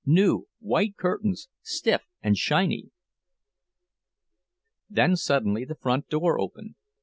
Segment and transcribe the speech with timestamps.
[0.03, 2.89] New, white curtains, stiff and shiny!
[4.89, 6.73] Then suddenly the front door opened.